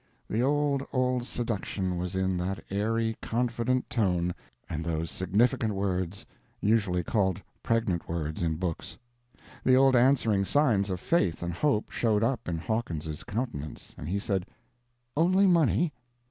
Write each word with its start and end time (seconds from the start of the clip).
The 0.27 0.41
old, 0.41 0.81
old 0.91 1.27
seduction 1.27 1.95
was 1.95 2.15
in 2.15 2.35
that 2.37 2.63
airy, 2.71 3.17
confident 3.21 3.87
tone 3.87 4.33
and 4.67 4.83
those 4.83 5.11
significant 5.11 5.75
words—usually 5.75 7.03
called 7.03 7.39
pregnant 7.61 8.09
words 8.09 8.41
in 8.41 8.55
books. 8.55 8.97
The 9.63 9.75
old 9.75 9.95
answering 9.95 10.43
signs 10.43 10.89
of 10.89 10.99
faith 10.99 11.43
and 11.43 11.53
hope 11.53 11.91
showed 11.91 12.23
up 12.23 12.49
in 12.49 12.57
Hawkins's 12.57 13.23
countenance, 13.23 13.93
and 13.95 14.09
he 14.09 14.17
said: 14.17 14.47
"Only 15.15 15.45
money? 15.45 15.93